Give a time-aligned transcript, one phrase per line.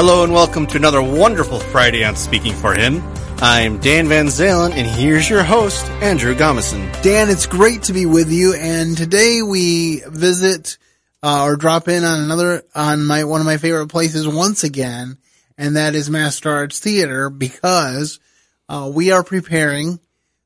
[0.00, 3.02] Hello and welcome to another wonderful Friday on Speaking for Him.
[3.38, 7.02] I'm Dan Van Zalen and here's your host, Andrew Gomison.
[7.02, 10.78] Dan, it's great to be with you and today we visit
[11.20, 15.18] uh, or drop in on another on my one of my favorite places once again,
[15.58, 18.20] and that is Master Arts Theater because
[18.68, 19.98] uh, we are preparing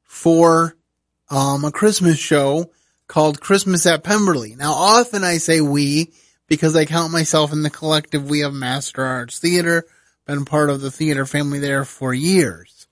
[0.05, 0.75] for
[1.29, 2.73] um, a Christmas show
[3.07, 4.57] called Christmas at Pemberley.
[4.57, 6.11] Now, often I say we
[6.53, 9.87] because I count myself in the collective we of Master Arts Theater,
[10.27, 12.87] been part of the theater family there for years.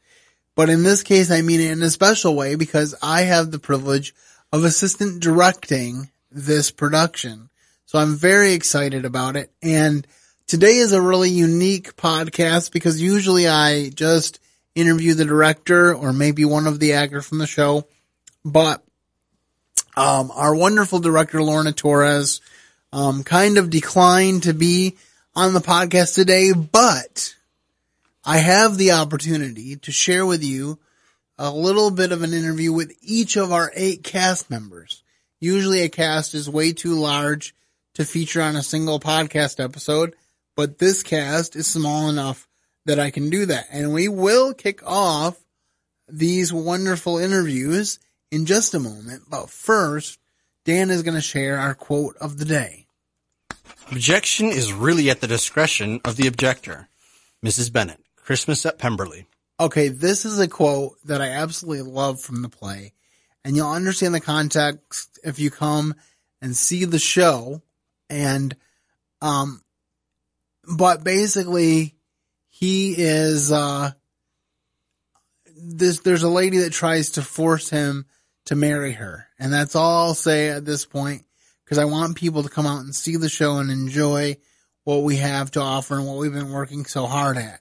[0.57, 3.59] But in this case, I mean it in a special way because I have the
[3.59, 4.15] privilege
[4.51, 7.51] of assistant directing this production.
[7.85, 9.53] So I'm very excited about it.
[9.61, 10.07] And
[10.47, 14.41] today is a really unique podcast because usually I just
[14.75, 17.87] interview the director or maybe one of the actors from the show.
[18.43, 18.83] But,
[19.99, 22.41] um, our wonderful director, Lorna Torres,
[22.93, 24.97] um, kind of declined to be
[25.35, 27.35] on the podcast today, but
[28.25, 30.79] I have the opportunity to share with you
[31.39, 35.03] a little bit of an interview with each of our eight cast members.
[35.41, 37.55] Usually a cast is way too large
[37.95, 40.15] to feature on a single podcast episode,
[40.55, 42.47] but this cast is small enough
[42.85, 43.67] that I can do that.
[43.73, 45.37] And we will kick off
[46.09, 47.99] these wonderful interviews
[48.31, 49.25] in just a moment.
[49.29, 50.20] But first,
[50.65, 52.87] Dan is going to share our quote of the day.
[53.91, 56.89] Objection is really at the discretion of the objector.
[57.45, 57.73] Mrs.
[57.73, 59.27] Bennet, Christmas at Pemberley.
[59.59, 62.93] Okay, this is a quote that I absolutely love from the play.
[63.45, 65.95] And you'll understand the context if you come
[66.43, 67.63] and see the show
[68.09, 68.57] and
[69.23, 69.63] um
[70.65, 71.95] but basically
[72.49, 73.93] he is uh
[75.57, 78.07] this there's a lady that tries to force him
[78.47, 81.25] to marry her and that's all I'll say at this point
[81.65, 84.37] because I want people to come out and see the show and enjoy
[84.83, 87.61] what we have to offer and what we've been working so hard at.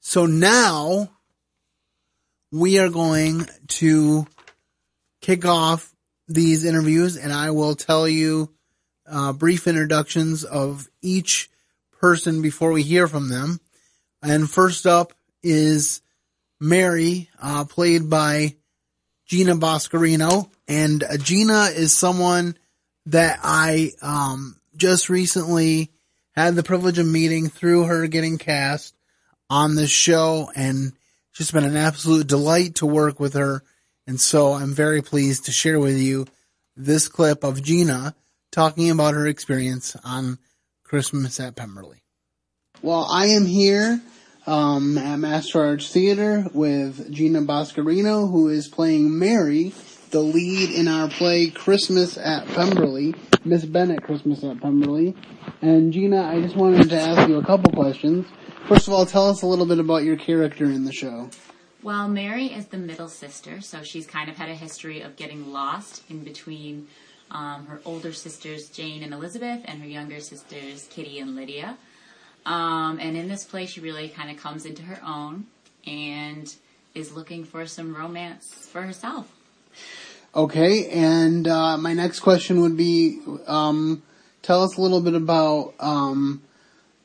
[0.00, 1.10] So now
[2.50, 4.26] we are going to
[5.20, 5.94] kick off
[6.28, 8.50] these interviews and I will tell you
[9.06, 11.50] uh, brief introductions of each
[12.00, 13.60] person before we hear from them.
[14.22, 16.00] And first up is
[16.58, 18.54] Mary, uh, played by
[19.32, 20.50] Gina Boscarino.
[20.68, 22.54] And uh, Gina is someone
[23.06, 25.90] that I um, just recently
[26.32, 28.94] had the privilege of meeting through her getting cast
[29.48, 30.92] on this show and
[31.30, 33.62] she's been an absolute delight to work with her.
[34.06, 36.26] And so I'm very pleased to share with you
[36.76, 38.14] this clip of Gina
[38.50, 40.38] talking about her experience on
[40.84, 42.02] Christmas at Pemberley.
[42.82, 43.98] Well, I am here
[44.46, 49.72] um, at Master Arts Theater with Gina Boscarino, who is playing Mary,
[50.10, 53.14] the lead in our play Christmas at Pemberley,
[53.44, 55.14] Miss Bennet Christmas at Pemberley.
[55.60, 58.26] And Gina, I just wanted to ask you a couple questions.
[58.68, 61.30] First of all, tell us a little bit about your character in the show.
[61.82, 65.52] Well, Mary is the middle sister, so she's kind of had a history of getting
[65.52, 66.86] lost in between
[67.32, 71.76] um, her older sisters Jane and Elizabeth, and her younger sisters Kitty and Lydia.
[72.44, 75.46] Um, and in this play, she really kind of comes into her own
[75.86, 76.52] and
[76.94, 79.32] is looking for some romance for herself.
[80.34, 84.02] Okay, and uh, my next question would be, um,
[84.40, 86.42] tell us a little bit about um,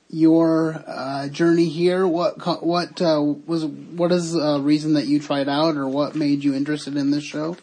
[0.09, 2.07] your uh, journey here.
[2.07, 6.43] What what uh, was what is the reason that you tried out, or what made
[6.43, 7.57] you interested in this show?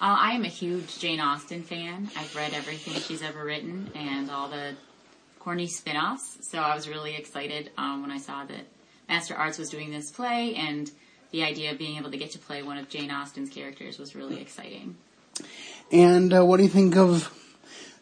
[0.00, 2.10] Uh, I am a huge Jane Austen fan.
[2.16, 4.74] I've read everything she's ever written and all the
[5.44, 6.38] corny spin-offs.
[6.40, 8.66] So I was really excited um, when I saw that
[9.08, 10.90] Master Arts was doing this play, and
[11.32, 14.14] the idea of being able to get to play one of Jane Austen's characters was
[14.16, 14.96] really exciting.
[15.92, 17.30] And uh, what do you think of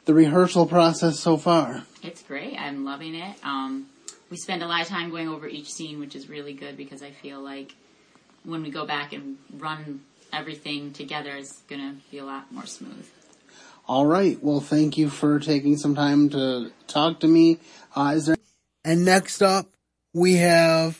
[0.04, 1.82] the rehearsal process so far?
[2.02, 2.56] It's great.
[2.56, 3.36] I'm loving it.
[3.42, 3.86] Um,
[4.30, 7.02] we spend a lot of time going over each scene, which is really good because
[7.02, 7.74] I feel like
[8.44, 10.00] when we go back and run
[10.32, 13.06] everything together is going to be a lot more smooth.
[13.86, 14.38] All right.
[14.42, 17.58] Well, thank you for taking some time to talk to me.
[17.94, 18.36] Uh, is there?
[18.84, 19.66] And next up,
[20.14, 20.98] we have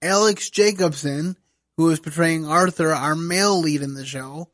[0.00, 1.36] Alex Jacobson,
[1.76, 4.50] who is portraying Arthur, our male lead in the show.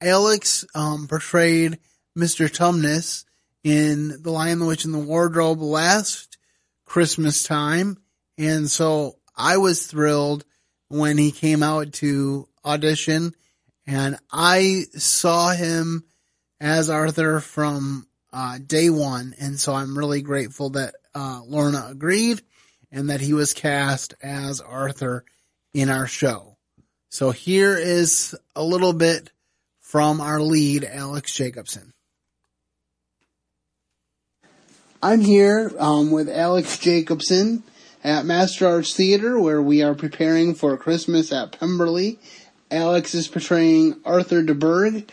[0.00, 1.78] Alex um, portrayed
[2.18, 2.48] Mr.
[2.48, 3.24] Tumnus
[3.64, 6.38] in The Lion, the Witch, and the Wardrobe last
[6.84, 7.96] Christmas time,
[8.36, 10.44] and so I was thrilled
[10.88, 13.34] when he came out to audition,
[13.86, 16.04] and I saw him
[16.62, 22.40] as Arthur from uh, day one, and so I'm really grateful that uh, Lorna agreed
[22.92, 25.24] and that he was cast as Arthur
[25.74, 26.56] in our show.
[27.10, 29.30] So here is a little bit
[29.80, 31.92] from our lead, Alex Jacobson.
[35.02, 37.64] I'm here um, with Alex Jacobson
[38.04, 42.20] at Master Arts Theater, where we are preparing for Christmas at Pemberley.
[42.70, 45.04] Alex is portraying Arthur de Burgh.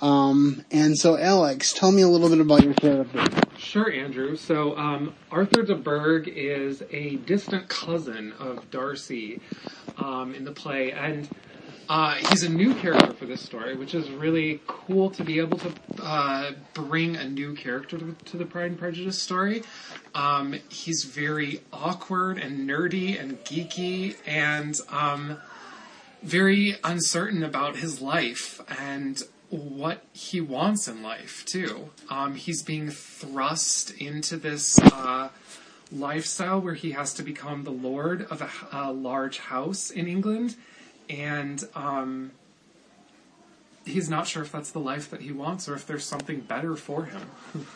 [0.00, 3.24] Um, and so, Alex, tell me a little bit about your character.
[3.56, 4.36] Sure, Andrew.
[4.36, 9.40] So, um, Arthur de Burgh is a distant cousin of Darcy
[9.98, 11.28] um, in the play, and
[11.88, 15.58] uh, he's a new character for this story, which is really cool to be able
[15.58, 19.62] to uh, bring a new character to, to, the Pride and Prejudice story.
[20.14, 25.36] Um, he's very awkward and nerdy and geeky and um,
[26.22, 29.22] very uncertain about his life and
[29.56, 31.90] what he wants in life too.
[32.10, 35.28] Um, he's being thrust into this uh,
[35.92, 40.56] lifestyle where he has to become the lord of a, a large house in England,
[41.08, 42.32] and um,
[43.86, 46.76] he's not sure if that's the life that he wants or if there's something better
[46.76, 47.30] for him.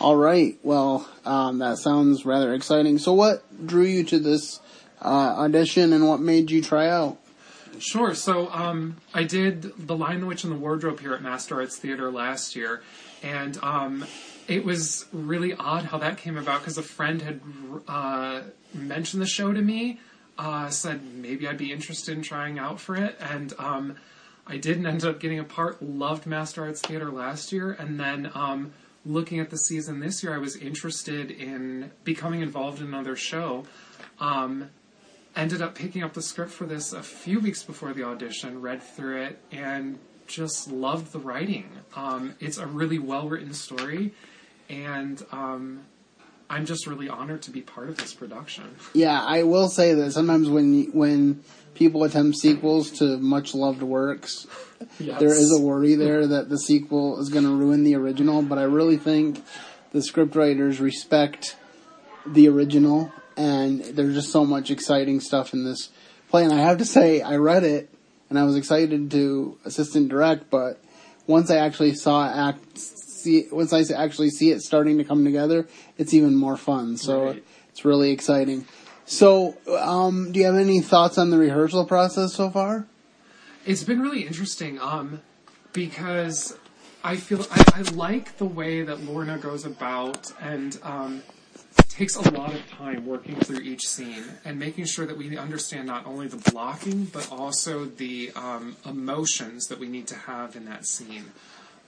[0.00, 0.58] All right.
[0.62, 2.98] Well, um, that sounds rather exciting.
[2.98, 4.58] So, what drew you to this
[5.02, 7.18] uh, audition, and what made you try out?
[7.80, 8.14] Sure.
[8.14, 11.78] So um, I did The Lion, the Witch, and the Wardrobe here at Master Arts
[11.78, 12.82] Theater last year,
[13.22, 14.04] and um,
[14.46, 17.40] it was really odd how that came about because a friend had
[17.88, 18.42] uh,
[18.74, 19.98] mentioned the show to me,
[20.36, 23.96] uh, said maybe I'd be interested in trying out for it, and um,
[24.46, 25.82] I didn't end up getting a part.
[25.82, 28.72] Loved Master Arts Theater last year, and then um,
[29.06, 33.64] looking at the season this year, I was interested in becoming involved in another show.
[34.18, 34.68] Um,
[35.40, 38.82] ended up picking up the script for this a few weeks before the audition, read
[38.82, 41.68] through it, and just loved the writing.
[41.94, 44.12] Um, it's a really well written story,
[44.68, 45.84] and um,
[46.48, 48.76] I'm just really honored to be part of this production.
[48.92, 51.42] Yeah, I will say that sometimes when when
[51.74, 54.46] people attempt sequels to much loved works,
[54.98, 55.18] yes.
[55.20, 58.42] there is a worry there that the sequel is going to ruin the original.
[58.42, 59.42] But I really think
[59.92, 61.56] the scriptwriters respect
[62.26, 65.88] the original and there's just so much exciting stuff in this
[66.28, 66.44] play.
[66.44, 67.88] And I have to say, I read it
[68.28, 70.78] and I was excited to assistant direct, but
[71.26, 75.66] once I actually saw act, see, once I actually see it starting to come together,
[75.96, 76.98] it's even more fun.
[76.98, 77.44] So right.
[77.70, 78.66] it's really exciting.
[79.06, 82.86] So, um, do you have any thoughts on the rehearsal process so far?
[83.66, 85.20] It's been really interesting, um,
[85.72, 86.56] because
[87.02, 91.22] I feel I, I, like the way that Lorna goes about and um,
[92.00, 95.86] takes a lot of time working through each scene and making sure that we understand
[95.86, 100.64] not only the blocking but also the um, emotions that we need to have in
[100.64, 101.26] that scene.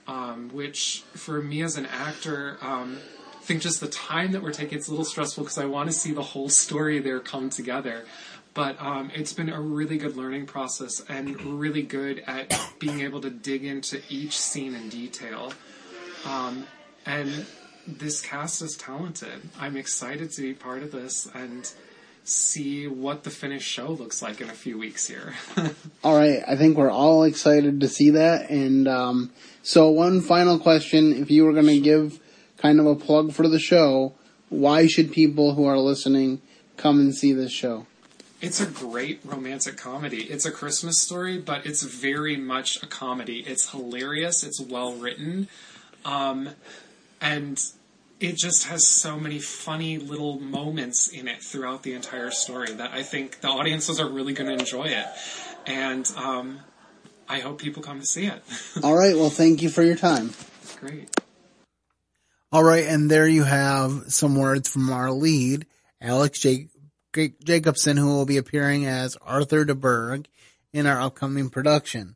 [0.05, 2.99] Um, which, for me as an actor, um,
[3.33, 5.89] I think just the time that we're taking it's a little stressful because I want
[5.89, 8.05] to see the whole story there come together.
[8.53, 13.21] But um, it's been a really good learning process and really good at being able
[13.21, 15.53] to dig into each scene in detail.
[16.27, 16.67] Um,
[17.05, 17.47] and
[17.87, 19.49] this cast is talented.
[19.59, 21.71] I'm excited to be part of this and
[22.23, 25.33] see what the finished show looks like in a few weeks here.
[26.03, 28.49] all right, I think we're all excited to see that.
[28.49, 29.31] And um,
[29.61, 32.19] so, one final question: If you were going to give
[32.57, 34.13] kind of a plug for the show,
[34.49, 36.41] why should people who are listening
[36.77, 37.85] come and see this show?
[38.41, 40.23] It's a great romantic comedy.
[40.23, 43.39] It's a Christmas story, but it's very much a comedy.
[43.39, 44.43] It's hilarious.
[44.43, 45.47] It's well written.
[46.03, 46.49] Um,
[47.23, 47.63] and
[48.19, 52.91] it just has so many funny little moments in it throughout the entire story that
[52.91, 55.05] I think the audiences are really going to enjoy it,
[55.65, 56.59] and um,
[57.27, 58.43] I hope people come to see it.
[58.83, 60.31] All right, well, thank you for your time.
[60.79, 61.09] Great.
[62.51, 65.65] All right, and there you have some words from our lead,
[65.99, 66.67] Alex J-
[67.43, 70.27] Jacobson, who will be appearing as Arthur de Burgh
[70.71, 72.15] in our upcoming production.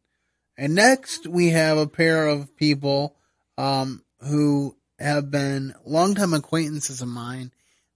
[0.58, 3.16] And next, we have a pair of people
[3.58, 7.51] um, who have been longtime acquaintances of mine,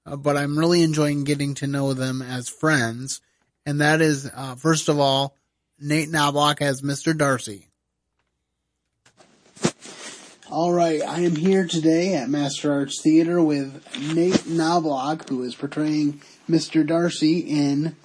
[0.05, 3.21] uh, but I'm really enjoying getting to know them as friends.
[3.65, 5.35] And that is, uh, first of all,
[5.79, 7.17] Nate Knobloch as Mr.
[7.17, 7.67] Darcy.
[10.49, 13.81] All right, I am here today at Master Arts Theater with
[14.13, 16.85] Nate Knobloch, who is portraying Mr.
[16.85, 17.95] Darcy in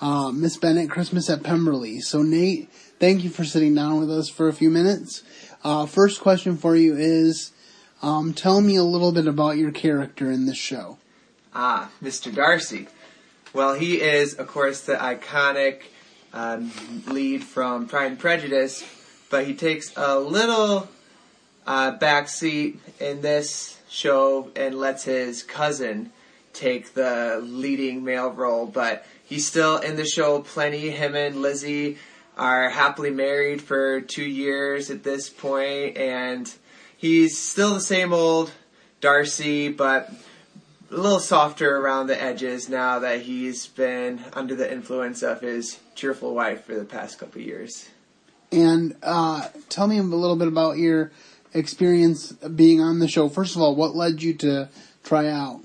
[0.00, 2.00] uh, Miss Bennet Christmas at Pemberley.
[2.00, 2.70] So, Nate,
[3.00, 5.24] thank you for sitting down with us for a few minutes.
[5.64, 7.50] Uh, first question for you is
[8.02, 10.98] um, tell me a little bit about your character in this show.
[11.54, 12.34] Ah, Mr.
[12.34, 12.88] Darcy.
[13.52, 15.82] Well, he is, of course, the iconic
[16.32, 16.70] um,
[17.06, 18.84] lead from Pride and Prejudice,
[19.28, 20.88] but he takes a little
[21.66, 26.12] uh, backseat in this show and lets his cousin
[26.52, 28.66] take the leading male role.
[28.66, 30.90] But he's still in the show plenty.
[30.90, 31.98] Him and Lizzie
[32.36, 36.52] are happily married for two years at this point, and
[37.00, 38.52] he's still the same old
[39.00, 40.12] Darcy, but
[40.90, 45.78] a little softer around the edges now that he's been under the influence of his
[45.94, 47.88] cheerful wife for the past couple of years.
[48.52, 51.12] And uh, tell me a little bit about your
[51.54, 53.28] experience being on the show.
[53.28, 54.68] First of all, what led you to
[55.02, 55.60] try out?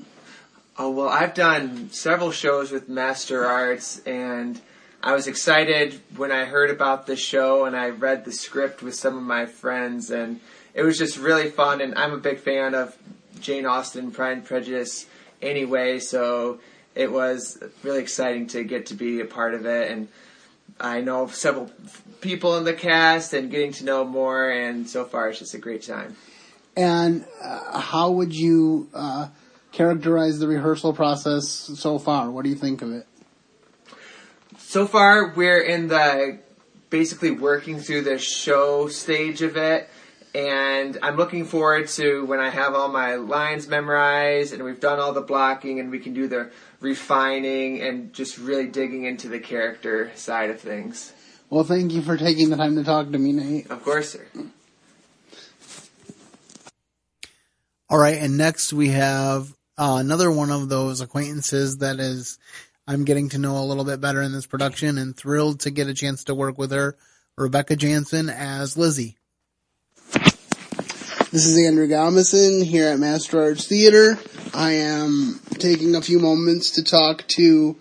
[0.78, 4.62] Oh, well, I've done several shows with Master Arts, and
[5.02, 8.96] I was excited when I heard about the show and I read the script with
[8.96, 10.40] some of my friends, and
[10.76, 11.82] it was just really fun.
[11.82, 12.96] And I'm a big fan of
[13.40, 15.08] Jane Austen, Pride and Prejudice,
[15.42, 16.60] anyway, so
[16.94, 19.90] it was really exciting to get to be a part of it.
[19.90, 20.08] And
[20.80, 21.72] I know several
[22.22, 25.58] people in the cast and getting to know more, and so far it's just a
[25.58, 26.16] great time.
[26.76, 29.30] And uh, how would you uh,
[29.72, 32.30] characterize the rehearsal process so far?
[32.30, 33.08] What do you think of it?
[34.58, 36.40] So far, we're in the
[36.90, 39.90] basically working through the show stage of it.
[40.36, 45.00] And I'm looking forward to when I have all my lines memorized and we've done
[45.00, 46.52] all the blocking and we can do the
[46.82, 51.14] refining and just really digging into the character side of things.
[51.50, 53.72] Well, thank you for taking the time to talk to me, Nate.
[53.72, 54.26] Of course, sir.
[57.90, 62.40] All right, and next we have uh, another one of those acquaintances that is
[62.86, 65.88] I'm getting to know a little bit better in this production and thrilled to get
[65.88, 66.98] a chance to work with her,
[67.38, 69.16] Rebecca Jansen as Lizzie.
[71.36, 74.18] This is Andrew Gomison here at Master Arts Theater.
[74.54, 77.76] I am taking a few moments to talk to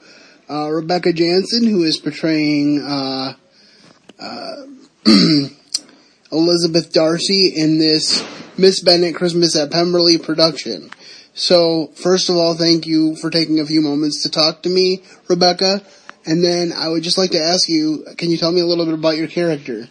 [0.51, 3.35] uh, Rebecca Jansen, who is portraying uh,
[4.19, 4.63] uh,
[6.33, 8.27] Elizabeth Darcy in this
[8.59, 10.91] Miss Bennet Christmas at Pemberley production.
[11.35, 15.05] So, first of all, thank you for taking a few moments to talk to me,
[15.29, 15.81] Rebecca.
[16.27, 18.85] And then I would just like to ask you, can you tell me a little
[18.85, 19.87] bit about your character?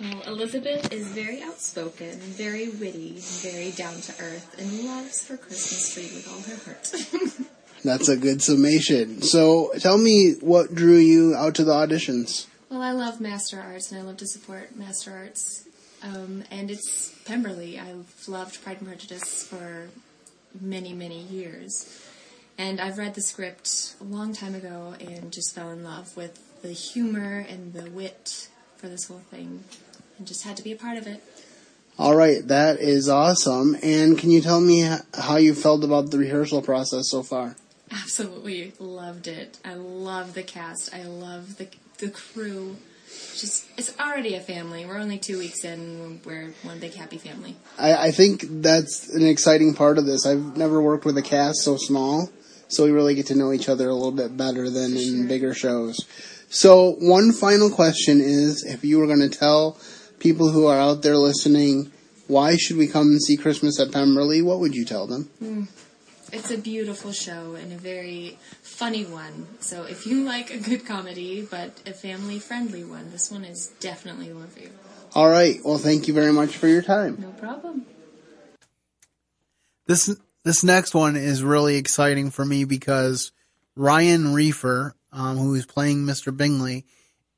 [0.00, 5.92] Well, Elizabeth is very outspoken, very witty, very down to earth, and loves her Christmas
[5.92, 7.50] tree with all her heart.
[7.84, 9.20] That's a good summation.
[9.20, 12.46] So, tell me what drew you out to the auditions.
[12.70, 15.66] well, I love Master Arts, and I love to support Master Arts.
[16.02, 17.78] Um, and it's Pemberley.
[17.78, 19.88] I've loved Pride and Prejudice for
[20.58, 22.02] many, many years.
[22.56, 26.62] And I've read the script a long time ago and just fell in love with
[26.62, 29.64] the humor and the wit for this whole thing
[30.20, 31.22] and just had to be a part of it.
[31.98, 33.76] All right, that is awesome.
[33.82, 37.56] And can you tell me how you felt about the rehearsal process so far?
[37.90, 39.58] Absolutely loved it.
[39.64, 40.94] I love the cast.
[40.94, 42.76] I love the the crew.
[43.08, 44.86] Just it's already a family.
[44.86, 46.20] We're only two weeks in.
[46.24, 47.56] We're one big happy family.
[47.78, 50.24] I, I think that's an exciting part of this.
[50.24, 52.30] I've never worked with a cast so small,
[52.68, 55.54] so we really get to know each other a little bit better than in bigger
[55.54, 56.06] shows.
[56.52, 59.78] So, one final question is if you were going to tell
[60.20, 61.90] people who are out there listening,
[62.28, 65.68] why should we come and see Christmas at Pemberley, what would you tell them?
[66.32, 69.48] It's a beautiful show and a very funny one.
[69.58, 73.72] So if you like a good comedy but a family friendly one, this one is
[73.80, 74.70] definitely the one for you.
[75.12, 77.16] All right, well, thank you very much for your time.
[77.20, 77.84] No problem.
[79.86, 83.32] This this next one is really exciting for me because
[83.74, 86.34] Ryan Reefer, um, who is playing Mr.
[86.34, 86.86] Bingley,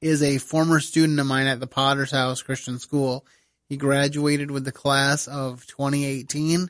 [0.02, 3.25] is a former student of mine at the Potter's House Christian School.
[3.68, 6.68] He graduated with the class of 2018,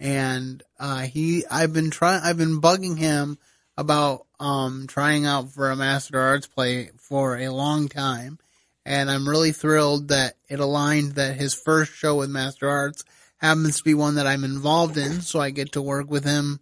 [0.00, 3.38] and uh, he I've been trying I've been bugging him
[3.78, 8.38] about um, trying out for a Master Arts play for a long time,
[8.84, 13.04] and I'm really thrilled that it aligned that his first show with Master Arts
[13.38, 16.58] happens to be one that I'm involved in, so I get to work with him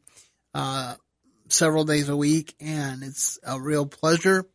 [0.52, 0.96] uh,
[1.48, 4.46] several days a week, and it's a real pleasure.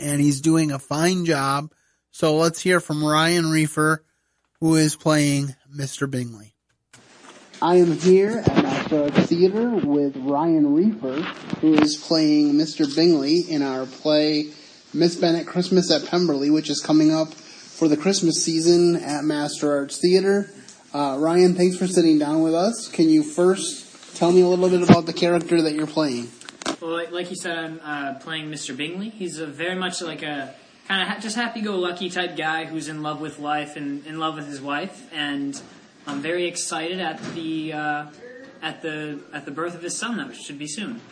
[0.00, 1.72] And he's doing a fine job.
[2.10, 4.04] So let's hear from Ryan Reefer,
[4.60, 6.10] who is playing Mr.
[6.10, 6.54] Bingley.
[7.62, 11.20] I am here at Arts Theater with Ryan Reefer,
[11.60, 12.92] who is playing Mr.
[12.96, 14.52] Bingley in our play
[14.92, 19.70] Miss Bennet Christmas at Pemberley, which is coming up for the Christmas season at Master
[19.70, 20.50] Arts Theater.
[20.92, 22.88] Uh, Ryan, thanks for sitting down with us.
[22.88, 26.28] Can you first tell me a little bit about the character that you're playing?
[26.80, 28.74] Well, like, like you said, I'm uh, playing Mr.
[28.74, 29.10] Bingley.
[29.10, 30.54] He's a very much like a
[30.88, 34.36] kind of ha- just happy-go-lucky type guy who's in love with life and in love
[34.36, 35.60] with his wife, and
[36.06, 38.06] I'm very excited at the uh,
[38.62, 41.02] at the at the birth of his son that should be soon.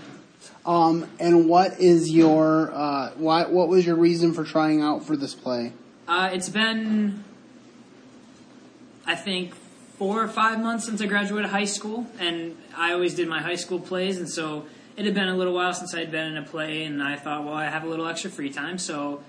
[0.65, 5.19] Um, and what is your uh, why, what was your reason for trying out for
[5.19, 5.75] this play?
[6.07, 7.25] Uh, it's been,
[9.05, 9.55] I think,
[9.99, 13.57] four or five months since I graduated high school, and I always did my high
[13.57, 14.65] school plays, and so
[14.99, 17.15] it had been a little while since I had been in a play, and I
[17.15, 19.23] thought, well, I have a little extra free time, so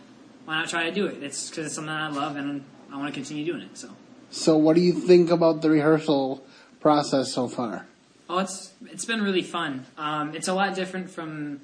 [0.45, 1.21] why not try to do it?
[1.21, 3.77] It's because it's something I love, and I want to continue doing it.
[3.77, 3.89] So
[4.31, 6.43] So, what do you think about the rehearsal
[6.79, 7.85] process so far?
[8.27, 9.85] Oh, it's it's been really fun.
[9.95, 11.61] Um, it's a lot different from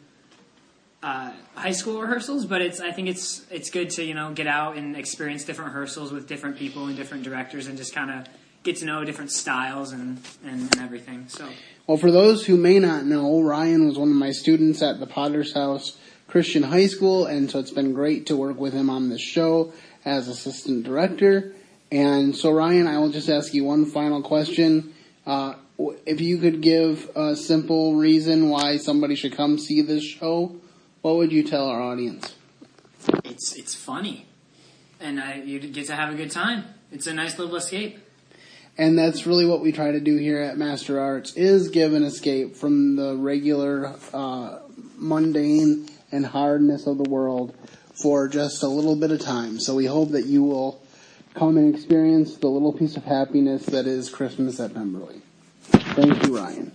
[1.01, 4.45] uh, high school rehearsals, but it's I think it's it's good to you know get
[4.47, 8.27] out and experience different rehearsals with different people and different directors and just kind of
[8.65, 11.29] get to know different styles and, and, and everything.
[11.29, 11.47] So
[11.87, 15.07] Well, for those who may not know, Ryan was one of my students at the
[15.07, 19.09] Potter's House Christian High School, and so it's been great to work with him on
[19.09, 19.71] this show
[20.03, 21.53] as assistant director.
[21.91, 24.93] And so, Ryan, I will just ask you one final question.
[25.25, 25.53] Uh,
[26.05, 30.55] if you could give a simple reason why somebody should come see this show,
[31.03, 32.33] what would you tell our audience?
[33.23, 34.25] it's it's funny,
[34.99, 36.65] and I, you get to have a good time.
[36.91, 37.99] It's a nice little escape.
[38.77, 42.03] And that's really what we try to do here at Master Arts is give an
[42.03, 44.59] escape from the regular, uh,
[44.97, 47.55] mundane and hardness of the world
[48.01, 49.59] for just a little bit of time.
[49.59, 50.81] So we hope that you will
[51.33, 55.21] come and experience the little piece of happiness that is Christmas at Pemberley.
[55.61, 56.71] Thank you, Ryan.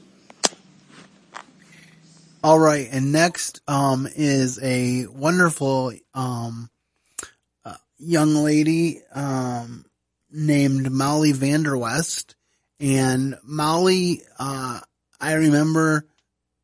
[2.42, 6.70] All right, and next um, is a wonderful um,
[7.66, 9.84] uh, young lady um,
[10.32, 12.34] named Molly Vanderwest,
[12.78, 14.80] and Molly, uh,
[15.20, 16.06] I remember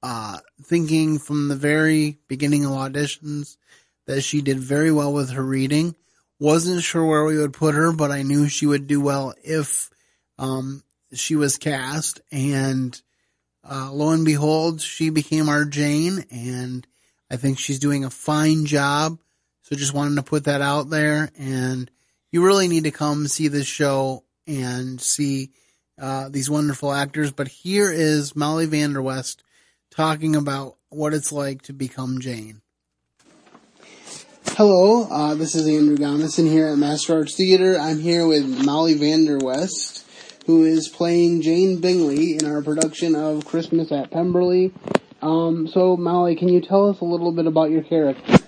[0.02, 3.56] uh, thinking from the very beginning of auditions
[4.06, 5.94] that she did very well with her reading.
[6.38, 9.90] Wasn't sure where we would put her, but I knew she would do well if
[10.38, 10.82] um,
[11.12, 13.00] she was cast, and
[13.68, 16.86] uh, lo and behold, she became our Jane, and
[17.30, 19.18] I think she's doing a fine job.
[19.62, 21.90] So just wanted to put that out there, and
[22.36, 25.52] you really need to come see this show and see
[25.98, 27.32] uh, these wonderful actors.
[27.32, 29.38] But here is Molly Vanderwest
[29.90, 32.60] talking about what it's like to become Jane.
[34.48, 37.80] Hello, uh, this is Andrew Gomison here at Master Arts Theater.
[37.80, 40.04] I'm here with Molly Vanderwest,
[40.44, 44.74] who is playing Jane Bingley in our production of Christmas at Pemberley.
[45.22, 48.45] Um, so, Molly, can you tell us a little bit about your character?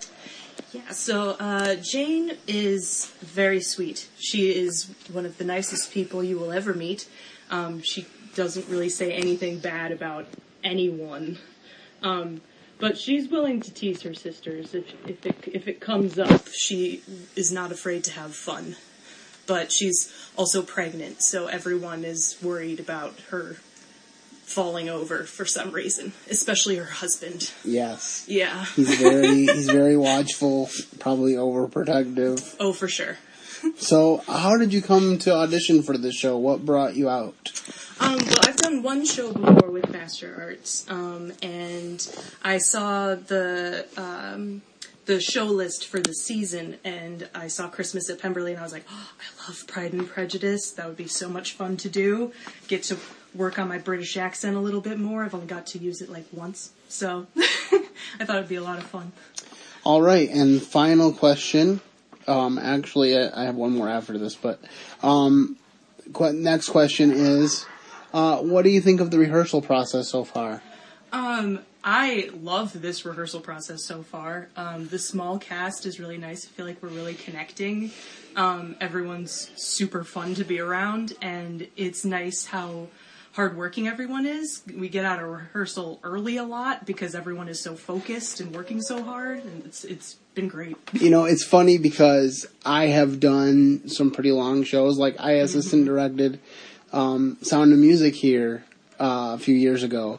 [0.91, 4.09] So uh, Jane is very sweet.
[4.19, 7.09] She is one of the nicest people you will ever meet.
[7.51, 10.27] Um, she doesn't really say anything bad about
[10.65, 11.39] anyone.
[12.03, 12.41] Um,
[12.79, 16.49] but she's willing to tease her sisters if, if, it, if it comes up.
[16.49, 17.03] She
[17.37, 18.77] is not afraid to have fun.
[19.47, 23.57] But she's also pregnant, so everyone is worried about her
[24.49, 27.53] falling over for some reason, especially her husband.
[27.65, 28.25] Yes.
[28.27, 28.65] Yeah.
[28.77, 32.57] He's very, he's very watchful, probably overprotective.
[32.59, 33.19] Oh, for sure.
[33.77, 36.39] So, how did you come to audition for this show?
[36.39, 37.53] What brought you out?
[38.01, 42.09] Um, well, I've done one show before with Master Arts, um, and
[42.43, 44.63] I saw the um,
[45.07, 48.73] the show list for the season, and I saw Christmas at Pemberley, and I was
[48.73, 50.71] like, oh, I love Pride and Prejudice.
[50.73, 52.33] That would be so much fun to do.
[52.69, 52.99] Get to
[53.35, 55.25] work on my British accent a little bit more.
[55.25, 58.79] I've only got to use it like once, so I thought it'd be a lot
[58.79, 59.13] of fun.
[59.85, 61.81] All right, and final question.
[62.27, 64.61] Um, actually, I I have one more after this, but
[65.03, 65.57] um,
[66.13, 67.65] qu- next question is,
[68.13, 70.63] uh, what do you think of the rehearsal process so far?
[71.13, 74.49] Um, I love this rehearsal process so far.
[74.57, 76.45] Um, the small cast is really nice.
[76.45, 77.93] I feel like we're really connecting.
[78.37, 82.89] Um, everyone's super fun to be around, and it's nice how
[83.39, 84.63] hardworking everyone is.
[84.77, 88.83] We get out of rehearsal early a lot because everyone is so focused and working
[88.83, 90.77] so hard, and it's it's been great.
[90.93, 94.99] You know, it's funny because I have done some pretty long shows.
[94.99, 96.41] Like I assistant directed
[96.93, 98.65] um, Sound of Music here
[98.99, 100.19] uh, a few years ago,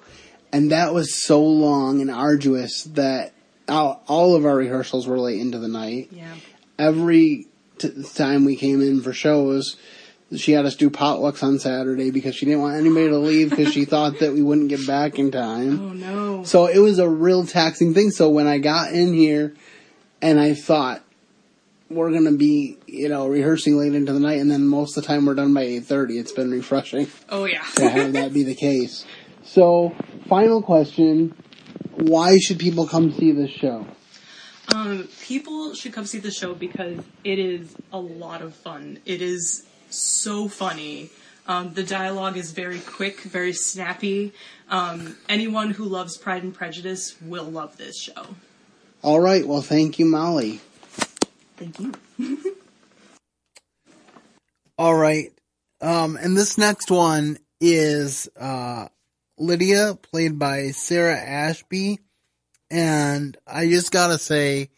[0.53, 3.33] and that was so long and arduous that
[3.67, 6.07] all, all of our rehearsals were late into the night.
[6.13, 6.35] Yeah.
[6.77, 7.47] Every
[7.79, 9.75] t- time we came in for shows,
[10.35, 13.73] she had us do potlucks on Saturday because she didn't want anybody to leave because
[13.73, 15.79] she thought that we wouldn't get back in time.
[15.79, 16.43] Oh no.
[16.43, 18.11] So it was a real taxing thing.
[18.11, 19.53] So when I got in here
[20.21, 21.01] and I thought
[21.89, 25.07] we're gonna be, you know, rehearsing late into the night and then most of the
[25.07, 27.63] time we're done by 8.30, it's been refreshing Oh yeah.
[27.77, 29.05] to have that be the case.
[29.43, 29.95] So,
[30.27, 31.33] final question.
[31.95, 33.87] Why should people come see this show?
[34.73, 38.99] Um, people should come see the show because it is a lot of fun.
[39.07, 41.09] It is so funny.
[41.47, 44.33] Um, the dialogue is very quick, very snappy.
[44.69, 48.27] Um, anyone who loves Pride and Prejudice will love this show.
[49.03, 50.61] Alright, well thank you Molly.
[51.57, 51.93] Thank you.
[54.77, 55.33] All right.
[55.81, 58.87] Um, and this next one is, uh,
[59.37, 61.99] Lydia, played by Sarah Ashby.
[62.69, 64.69] And I just gotta say,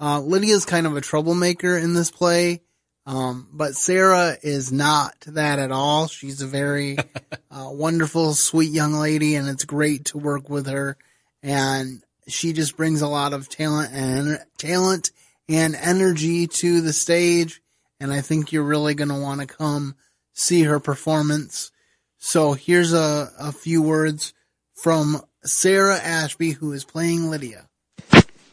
[0.00, 2.60] uh, Lydia's kind of a troublemaker in this play.
[3.08, 6.08] Um, but Sarah is not that at all.
[6.08, 6.98] She's a very
[7.50, 10.98] uh, wonderful, sweet young lady, and it's great to work with her.
[11.42, 15.10] And she just brings a lot of talent and talent
[15.48, 17.62] and energy to the stage.
[17.98, 19.94] And I think you're really going to want to come
[20.34, 21.72] see her performance.
[22.18, 24.34] So here's a, a few words
[24.74, 27.67] from Sarah Ashby, who is playing Lydia.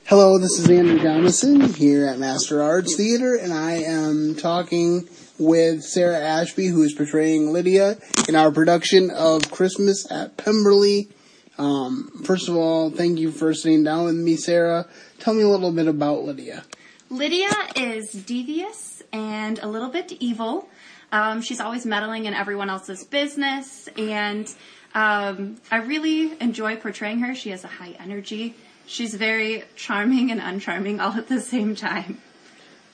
[0.08, 5.82] Hello, this is Andrew Jamison here at Master Arts Theater, and I am talking with
[5.82, 7.98] Sarah Ashby, who is portraying Lydia
[8.30, 11.10] in our production of Christmas at Pemberley.
[11.58, 14.86] Um, first of all, thank you for sitting down with me, Sarah.
[15.18, 16.66] Tell me a little bit about Lydia.
[17.10, 20.70] Lydia is devious and a little bit evil.
[21.12, 24.48] Um, she's always meddling in everyone else's business, and
[24.94, 27.34] um, I really enjoy portraying her.
[27.34, 28.54] She has a high energy.
[28.88, 32.22] She's very charming and uncharming all at the same time.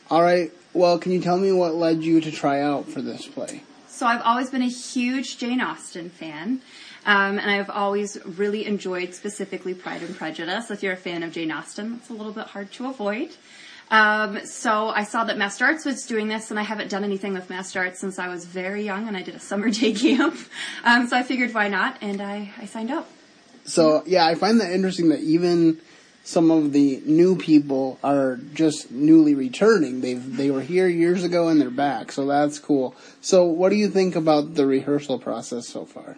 [0.10, 0.52] All right.
[0.74, 3.64] Well, can you tell me what led you to try out for this play?
[3.88, 6.62] So I've always been a huge Jane Austen fan.
[7.06, 10.70] Um, and I've always really enjoyed specifically Pride and Prejudice.
[10.70, 13.32] If you're a fan of Jane Austen, it's a little bit hard to avoid.
[13.90, 17.34] Um, so I saw that Master Arts was doing this, and I haven't done anything
[17.34, 20.38] with Master Arts since I was very young, and I did a summer day camp.
[20.84, 23.10] Um, so I figured why not, and I, I signed up.
[23.66, 25.80] So yeah, I find that interesting that even
[26.24, 30.02] some of the new people are just newly returning.
[30.02, 32.96] They've they were here years ago and they're back, so that's cool.
[33.22, 36.18] So what do you think about the rehearsal process so far?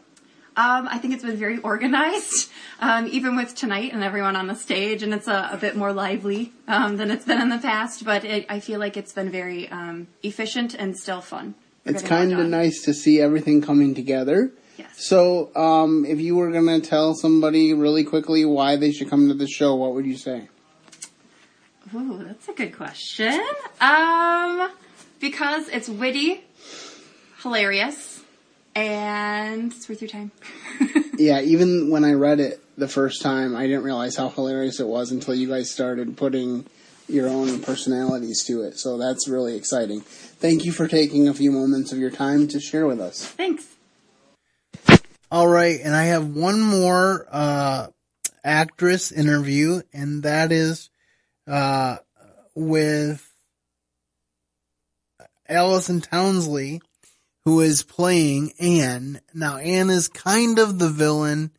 [0.56, 4.56] Um, I think it's been very organized, um, even with tonight and everyone on the
[4.56, 8.06] stage, and it's a, a bit more lively um, than it's been in the past.
[8.06, 11.56] But it, I feel like it's been very um, efficient and still fun.
[11.86, 14.52] We're It's getting a lot kind of nice to see everything coming together.
[14.78, 14.90] Yes.
[14.96, 19.34] So, um, if you were gonna tell somebody really quickly why they should come to
[19.34, 20.50] the show, what would you say?
[21.94, 23.40] Ooh, that's a good question.
[23.80, 24.72] Um,
[25.20, 26.44] because it's witty,
[27.42, 28.22] hilarious,
[28.76, 30.32] and it's worth your time.
[31.16, 34.88] Yeah, even when I read it the first time, I didn't realize how hilarious it
[34.88, 36.66] was until you guys started putting
[37.08, 38.80] your own personalities to it.
[38.80, 40.02] So that's really exciting.
[40.02, 43.26] Thank you for taking a few moments of your time to share with us.
[43.26, 43.73] Thanks.
[45.34, 47.88] All right, and I have one more uh,
[48.43, 50.91] actress interview, and that is
[51.48, 51.98] uh,
[52.54, 53.28] with
[55.50, 56.84] Allison Townsley,
[57.46, 59.22] who is playing Anne.
[59.34, 61.50] Now, Anne is kind of the villain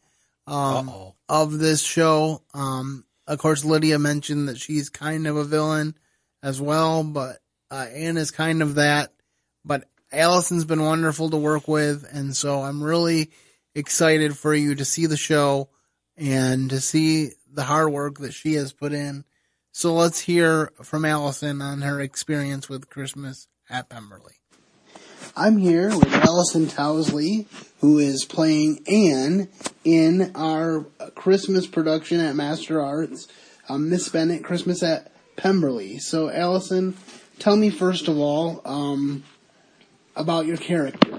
[0.46, 2.42] um, of this show.
[2.54, 5.96] Um, of course, Lydia mentioned that she's kind of a villain
[6.44, 7.38] as well, but
[7.72, 9.12] uh, Anne is kind of that.
[9.64, 13.32] But Allison's been wonderful to work with, and so I'm really
[13.74, 15.68] excited for you to see the show
[16.16, 19.24] and to see the hard work that she has put in.
[19.72, 24.34] So let's hear from Allison on her experience with Christmas at Pemberley.
[25.37, 27.48] I'm here with Allison Townsley,
[27.80, 29.48] who is playing Anne
[29.84, 30.84] in our
[31.16, 33.26] Christmas production at Master Arts,
[33.68, 35.98] um, Miss Bennet Christmas at Pemberley.
[35.98, 36.96] So, Allison,
[37.40, 39.24] tell me first of all um,
[40.14, 41.13] about your character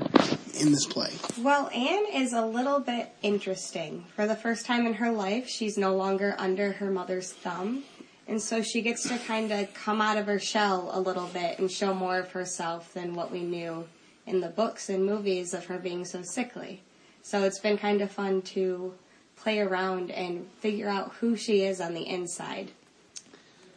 [0.55, 1.11] in this play.
[1.39, 4.05] Well, Anne is a little bit interesting.
[4.15, 7.83] For the first time in her life, she's no longer under her mother's thumb.
[8.27, 11.59] And so she gets to kind of come out of her shell a little bit
[11.59, 13.87] and show more of herself than what we knew
[14.25, 16.81] in the books and movies of her being so sickly.
[17.21, 18.93] So it's been kind of fun to
[19.35, 22.71] play around and figure out who she is on the inside.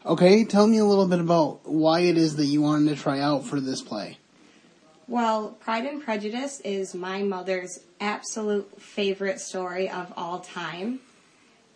[0.06, 3.20] Okay, tell me a little bit about why it is that you wanted to try
[3.20, 4.16] out for this play.
[5.08, 11.00] Well, Pride and Prejudice is my mother's absolute favorite story of all time.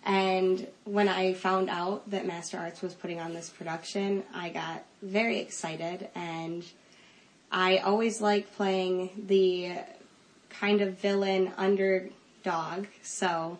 [0.04, 4.84] And when I found out that Master Arts was putting on this production, I got
[5.00, 6.08] very excited.
[6.14, 6.62] And
[7.50, 9.78] I always like playing the
[10.50, 12.84] kind of villain underdog.
[13.02, 13.56] So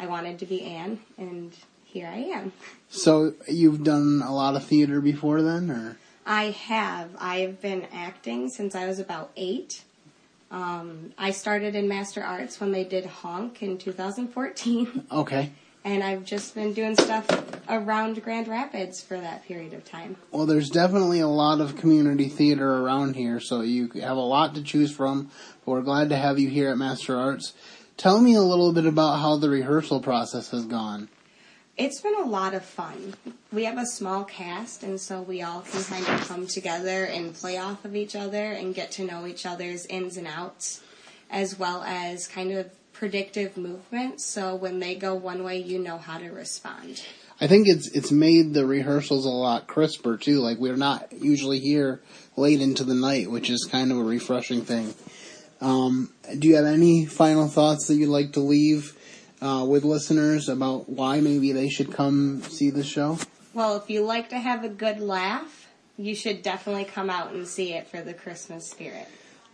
[0.00, 2.52] I wanted to be Anne, and here I am.
[2.90, 5.96] So, you've done a lot of theater before then, or?
[6.24, 7.10] I have.
[7.18, 9.82] I've been acting since I was about eight.
[10.50, 15.50] Um, I started in Master Arts when they did Honk in 2014, Okay.
[15.82, 17.26] and I've just been doing stuff
[17.70, 20.16] around Grand Rapids for that period of time.
[20.30, 24.54] Well, there's definitely a lot of community theater around here, so you have a lot
[24.56, 25.30] to choose from.
[25.64, 27.54] But we're glad to have you here at Master Arts.
[27.96, 31.08] Tell me a little bit about how the rehearsal process has gone.
[31.76, 33.14] It's been a lot of fun.
[33.50, 37.34] We have a small cast, and so we all can kind of come together and
[37.34, 40.82] play off of each other and get to know each other's ins and outs,
[41.30, 44.24] as well as kind of predictive movements.
[44.24, 47.02] so when they go one way, you know how to respond.
[47.40, 50.40] I think it's it's made the rehearsals a lot crisper too.
[50.40, 52.00] Like we're not usually here
[52.36, 54.94] late into the night, which is kind of a refreshing thing.
[55.60, 58.96] Um, do you have any final thoughts that you'd like to leave
[59.42, 63.18] uh, with listeners about why maybe they should come see the show?
[63.52, 67.46] Well, if you like to have a good laugh, you should definitely come out and
[67.46, 69.08] see it for the Christmas spirit.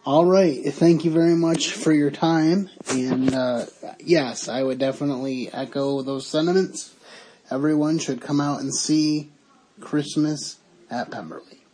[0.04, 0.64] All right.
[0.64, 2.70] Thank you very much for your time.
[2.90, 3.66] And uh,
[3.98, 6.94] yes, I would definitely echo those sentiments.
[7.50, 9.30] Everyone should come out and see
[9.80, 10.58] Christmas
[10.90, 11.64] at Pemberley.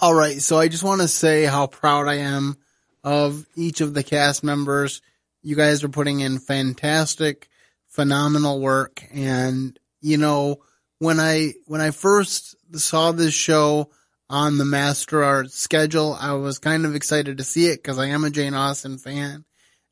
[0.00, 2.56] All right, so I just want to say how proud I am
[3.04, 5.00] of each of the cast members.
[5.44, 7.50] You guys are putting in fantastic,
[7.86, 10.60] phenomenal work, and you know
[10.98, 13.90] when I when I first saw this show
[14.30, 18.06] on the Master Art schedule, I was kind of excited to see it because I
[18.06, 19.44] am a Jane Austen fan.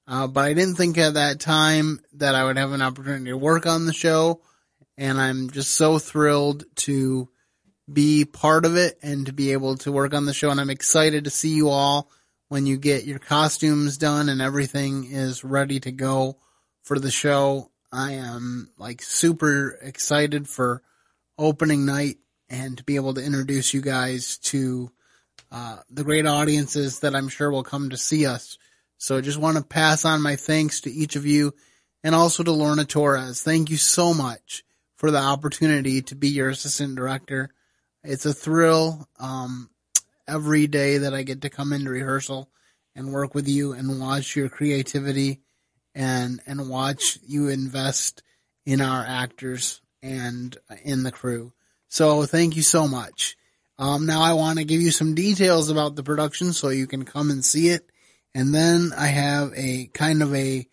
[0.09, 3.37] Uh, but I didn't think at that time that I would have an opportunity to
[3.37, 4.41] work on the show,
[4.97, 7.29] and I'm just so thrilled to
[7.93, 10.51] be part of it and to be able to work on the show.
[10.51, 12.09] And I'm excited to see you all
[12.53, 16.37] when you get your costumes done and everything is ready to go
[16.83, 17.71] for the show.
[17.91, 20.83] I am like super excited for
[21.39, 22.19] opening night
[22.51, 24.93] and to be able to introduce you guys to
[25.51, 28.59] uh, the great audiences that I'm sure will come to see us.
[28.99, 31.55] So I just want to pass on my thanks to each of you
[32.05, 33.43] and also to Lorna Torres.
[33.43, 34.63] Thank you so much
[34.97, 37.49] for the opportunity to be your assistant director.
[38.05, 39.71] It's a thrill um,
[40.33, 42.49] every day that I get to come into rehearsal
[42.95, 45.41] and work with you and watch your creativity
[45.95, 48.23] and and watch you invest
[48.65, 51.53] in our actors and in the crew.
[51.89, 53.37] So thank you so much.
[53.79, 57.05] Um, now I want to give you some details about the production so you can
[57.05, 57.91] come and see it.
[58.35, 60.67] And then I have a kind of a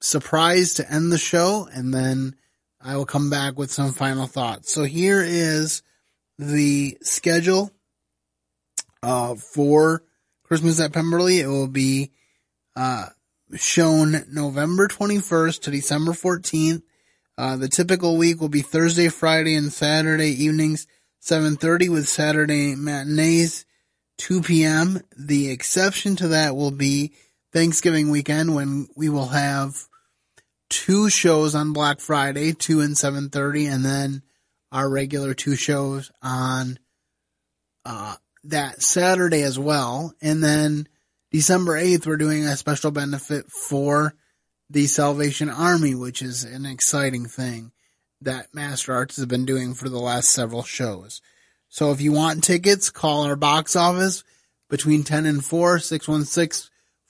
[0.00, 2.36] surprise to end the show and then
[2.80, 4.72] I will come back with some final thoughts.
[4.72, 5.82] So here is
[6.38, 7.72] the schedule,
[9.02, 10.02] uh, for
[10.44, 11.40] Christmas at Pemberley.
[11.40, 12.12] It will be,
[12.76, 13.06] uh,
[13.56, 16.82] shown November 21st to December 14th.
[17.36, 20.86] Uh, the typical week will be Thursday, Friday, and Saturday evenings,
[21.22, 23.64] 7.30 with Saturday matinees,
[24.18, 25.00] 2 p.m.
[25.16, 27.12] The exception to that will be
[27.52, 29.86] Thanksgiving weekend when we will have
[30.68, 34.22] two shows on Black Friday, 2 and 7.30, and then
[34.72, 36.78] our regular two shows on,
[37.84, 40.14] uh, that Saturday as well.
[40.20, 40.88] And then
[41.30, 44.14] December 8th, we're doing a special benefit for
[44.70, 47.72] the Salvation Army, which is an exciting thing
[48.20, 51.20] that Master Arts has been doing for the last several shows.
[51.68, 54.24] So if you want tickets, call our box office
[54.68, 55.78] between 10 and 4,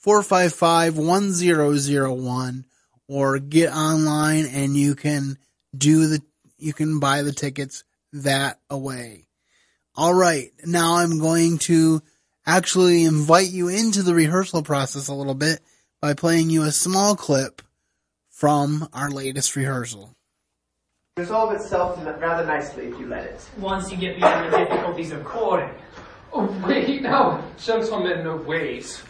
[0.05, 2.65] 616-455-1001,
[3.09, 5.39] or get online and you can
[5.77, 6.23] do the,
[6.59, 9.28] you can buy the tickets that away.
[9.99, 12.01] Alright, now I'm going to
[12.47, 15.59] actually invite you into the rehearsal process a little bit
[16.01, 17.63] by playing you a small clip
[18.31, 20.15] from our latest rehearsal.
[21.17, 23.51] Resolve itself rather nicely if you let it.
[23.59, 25.75] Once you get beyond the difficulties of courting.
[26.33, 29.03] Oh, wait, now, gentlemen, no, wait.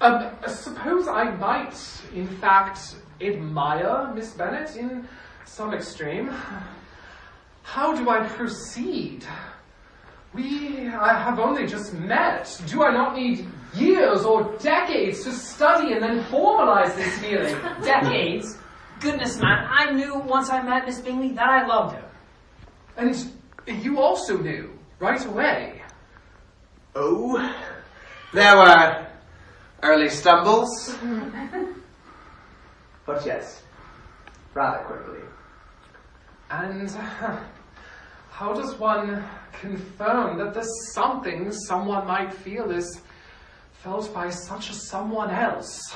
[0.00, 1.74] Um, suppose I might,
[2.14, 5.08] in fact, admire Miss Bennet in
[5.46, 6.32] some extreme.
[7.64, 9.26] How do I proceed?
[10.34, 12.60] We I have only just met.
[12.66, 17.56] Do I not need years or decades to study and then formalize this feeling?
[17.84, 18.58] Decades?
[19.00, 22.04] Goodness, man, I knew once I met Miss Bingley that I loved her.
[22.96, 23.16] And
[23.82, 25.82] you also knew right away.
[26.94, 27.52] Oh,
[28.32, 29.06] there were
[29.82, 30.96] early stumbles.
[33.06, 33.62] but yes,
[34.54, 35.20] rather quickly.
[36.50, 37.40] And uh,
[38.32, 40.62] how does one confirm that the
[40.94, 43.02] something someone might feel is
[43.82, 45.94] felt by such a someone else?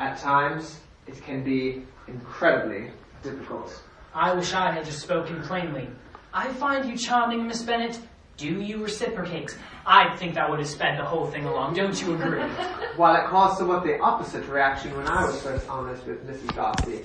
[0.00, 2.90] At times, it can be incredibly
[3.22, 3.80] difficult.
[4.12, 5.88] I wish I had just spoken plainly.
[6.34, 8.00] I find you charming, Miss Bennet.
[8.36, 9.56] Do you reciprocate?
[9.86, 12.42] I think that would have sped the whole thing along, don't you agree?
[12.96, 16.54] While it caused somewhat the opposite reaction when I was first honest with Mrs.
[16.54, 17.02] Darcy.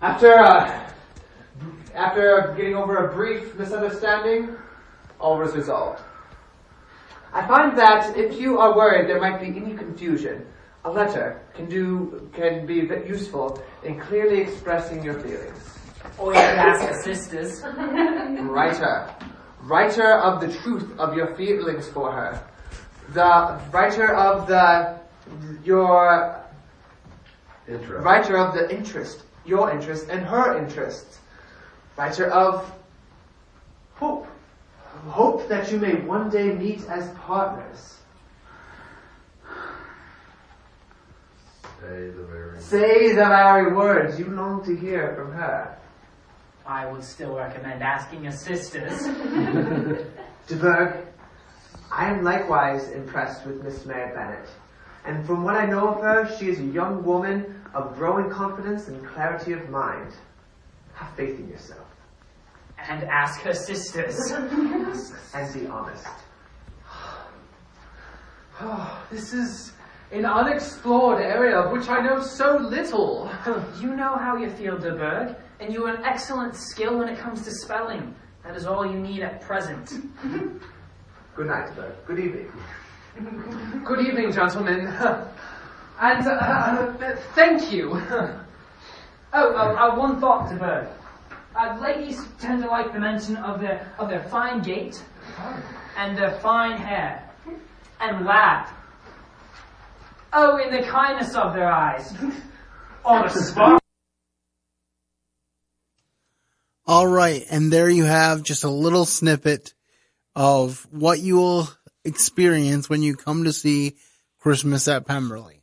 [0.00, 0.90] After, uh,
[1.96, 4.56] after getting over a brief misunderstanding,
[5.18, 6.02] all was resolved.
[7.32, 10.46] I find that if you are worried there might be any confusion,
[10.84, 15.78] a letter can do can be useful in clearly expressing your feelings.
[16.18, 17.62] Oh, or you can ask the sisters.
[18.42, 19.12] Writer,
[19.62, 22.40] writer of the truth of your feelings for her,
[23.12, 25.00] the writer of the
[25.64, 26.46] your
[27.68, 28.04] Interest.
[28.04, 31.18] Writer of the interest, your interest, and her interest.
[31.96, 32.70] Writer of
[33.94, 34.26] hope.
[35.08, 37.98] Hope that you may one day meet as partners.
[41.80, 42.60] Say the very.
[42.60, 45.78] Say the very words you long to hear from her.
[46.66, 49.02] I would still recommend asking your sisters.
[50.48, 50.96] De Burgh,
[51.92, 54.48] I am likewise impressed with Miss Mary Bennet.
[55.04, 58.88] And from what I know of her, she is a young woman of growing confidence
[58.88, 60.12] and clarity of mind.
[60.94, 61.85] Have faith in yourself.
[62.78, 64.16] And ask her sisters.
[64.32, 66.06] and be honest.
[69.10, 69.72] this is
[70.12, 73.30] an unexplored area of which I know so little.
[73.80, 77.18] You know how you feel, De Burgh, and you have an excellent skill when it
[77.18, 78.14] comes to spelling.
[78.44, 79.90] That is all you need at present.
[81.34, 81.94] Good night, De Burgh.
[82.06, 82.52] Good evening.
[83.84, 84.86] Good evening, gentlemen.
[85.98, 88.00] And uh, uh, thank you.
[89.32, 90.88] Oh, uh, uh, one thought, De Burgh.
[91.58, 95.02] Uh, ladies tend to like the mention of their of their fine gait
[95.96, 97.30] and their fine hair
[97.98, 98.70] and laugh.
[100.34, 102.12] Oh, in the kindness of their eyes.
[103.06, 103.82] On a spot.
[106.86, 109.72] All right, and there you have just a little snippet
[110.34, 111.68] of what you will
[112.04, 113.96] experience when you come to see
[114.40, 115.62] Christmas at Pemberley.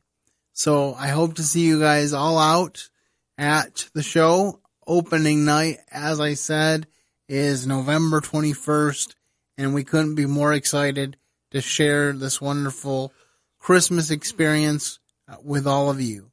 [0.53, 2.89] So I hope to see you guys all out
[3.38, 4.60] at the show.
[4.88, 6.88] Opening night, as I said,
[7.28, 9.15] is November 21st,
[9.58, 11.17] and we couldn't be more excited
[11.52, 13.13] to share this wonderful
[13.60, 16.32] Christmas experience uh, with all of you.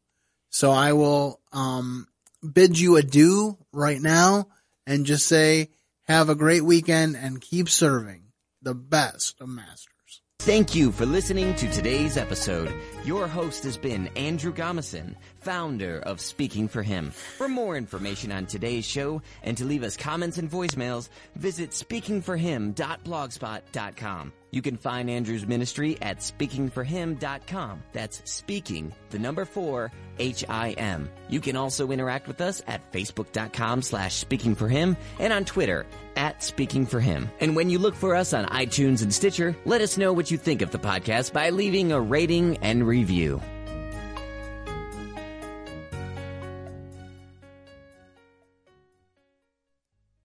[0.51, 2.09] So I will um,
[2.53, 4.49] bid you adieu right now
[4.87, 5.71] and just say
[6.09, 8.25] have a great weekend and keep serving
[8.63, 10.23] the best of masters.
[10.41, 12.75] Thank you for listening to today's episode.
[13.05, 17.13] Your host has been Andrew Gomison, founder of Speaking for Him.
[17.13, 24.33] For more information on today's show and to leave us comments and voicemails, visit speakingforhim.blogspot.com.
[24.53, 27.83] You can find Andrew's ministry at speakingforhim.com.
[27.93, 31.09] That's speaking, the number four, H-I-M.
[31.29, 35.87] You can also interact with us at facebook.com slash speakingforhim and on Twitter
[36.17, 37.29] at speakingforhim.
[37.39, 40.37] And when you look for us on iTunes and Stitcher, let us know what you
[40.37, 43.40] think of the podcast by leaving a rating and review.